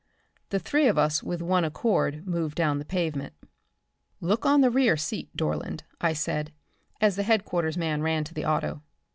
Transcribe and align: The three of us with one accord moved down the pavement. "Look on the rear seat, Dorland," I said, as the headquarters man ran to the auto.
The 0.49 0.57
three 0.57 0.87
of 0.87 0.97
us 0.97 1.21
with 1.21 1.43
one 1.43 1.63
accord 1.63 2.25
moved 2.25 2.55
down 2.55 2.79
the 2.79 2.85
pavement. 2.85 3.35
"Look 4.19 4.47
on 4.47 4.61
the 4.61 4.71
rear 4.71 4.97
seat, 4.97 5.29
Dorland," 5.37 5.83
I 6.01 6.13
said, 6.13 6.51
as 6.99 7.17
the 7.17 7.21
headquarters 7.21 7.77
man 7.77 8.01
ran 8.01 8.23
to 8.23 8.33
the 8.33 8.43
auto. 8.45 8.81